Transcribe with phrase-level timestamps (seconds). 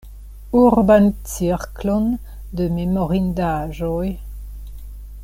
[0.59, 2.07] Urban cirklon
[2.61, 4.07] de memorindaĵoj.